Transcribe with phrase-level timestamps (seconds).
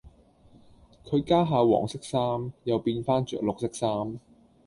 [1.05, 4.19] 佢家下黃色衫，又變返著綠色衫